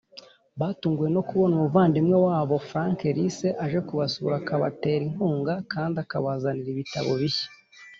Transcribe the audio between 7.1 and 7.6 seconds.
bishya